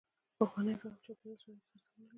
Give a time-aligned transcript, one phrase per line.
[0.39, 2.09] پخوانو فهم چاپېریال شرایطو سره سمون لري.